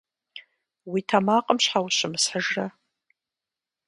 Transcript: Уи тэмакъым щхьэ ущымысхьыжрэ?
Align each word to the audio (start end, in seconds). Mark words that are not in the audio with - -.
Уи 0.91 0.99
тэмакъым 1.09 1.57
щхьэ 1.63 1.79
ущымысхьыжрэ? 1.85 2.65